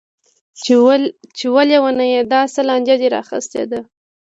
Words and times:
چې 1.37 1.45
وه 1.53 1.63
ليونيه 1.69 2.21
دا 2.33 2.41
څه 2.53 2.61
لانجه 2.67 2.95
دې 3.01 3.07
راخيستې 3.15 3.63
ده. 3.71 3.81